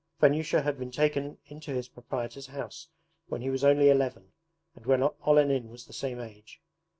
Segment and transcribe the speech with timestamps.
[0.19, 2.87] Vanyusha had been taken into his proprietor's house
[3.27, 4.31] when he was only eleven
[4.75, 6.59] and when Olenin was the same age.